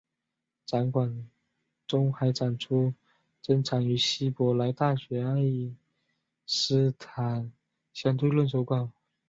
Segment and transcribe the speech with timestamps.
[0.65, 1.29] 展馆
[1.85, 2.95] 中还展出了
[3.39, 5.77] 珍藏于希伯来大学的爱因
[6.47, 7.53] 斯坦
[7.93, 8.89] 相对论手稿。